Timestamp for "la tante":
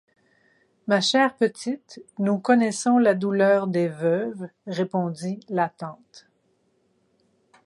5.47-6.27